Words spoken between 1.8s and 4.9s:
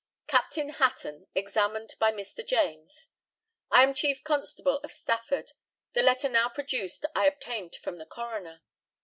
by Mr. JAMES: I am chief constable